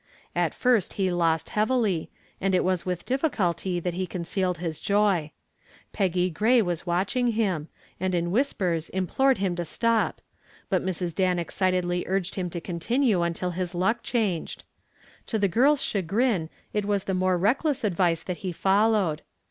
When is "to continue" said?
12.49-13.21